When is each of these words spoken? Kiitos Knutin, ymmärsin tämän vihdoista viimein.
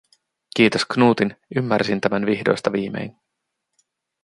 Kiitos 0.55 0.85
Knutin, 0.85 1.35
ymmärsin 1.55 2.01
tämän 2.01 2.25
vihdoista 2.25 2.71
viimein. 2.71 3.17